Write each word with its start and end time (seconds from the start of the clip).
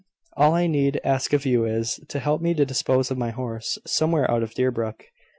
All 0.35 0.55
I 0.55 0.65
need 0.65 0.99
ask 1.03 1.31
of 1.31 1.45
you 1.45 1.63
is, 1.63 1.99
to 2.07 2.17
help 2.17 2.41
me 2.41 2.55
to 2.55 2.65
dispose 2.65 3.11
of 3.11 3.19
my 3.19 3.29
horse, 3.29 3.77
somewhere 3.85 4.25
out 4.31 4.41
of 4.41 4.55
Deerbrook." 4.55 5.03